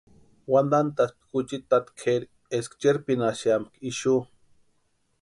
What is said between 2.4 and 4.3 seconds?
eska cherpinhasïampka ixu.